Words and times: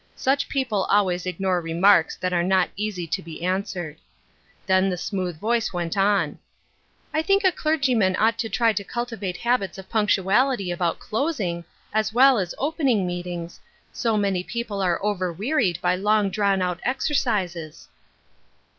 Such 0.15 0.49
peo 0.49 0.65
ple 0.65 0.83
always 0.85 1.27
ignore 1.27 1.61
remarks 1.61 2.15
that 2.15 2.33
are 2.33 2.41
not 2.41 2.71
easy 2.75 3.05
to 3.05 3.21
be 3.21 3.43
answered. 3.43 3.97
Then 4.65 4.89
the 4.89 4.97
smooth 4.97 5.39
voice 5.39 5.73
went 5.73 5.95
on:" 5.95 6.39
I 7.13 7.21
think 7.21 7.43
a 7.43 7.51
clergyman 7.51 8.17
should 8.35 8.51
try 8.51 8.73
to 8.73 8.83
cultivate 8.83 9.37
habits 9.37 9.77
of 9.77 9.89
punctuality 9.91 10.71
about 10.71 10.97
closing^ 10.97 11.65
as 11.93 12.13
well 12.13 12.39
as 12.39 12.55
opening 12.57 13.05
meetings, 13.05 13.59
so 13.93 14.17
many 14.17 14.41
people 14.43 14.81
are 14.81 14.97
over 15.05 15.31
wearied 15.31 15.79
by 15.81 15.93
long 15.95 16.31
drawn 16.31 16.63
out 16.63 16.79
exercises." 16.83 17.87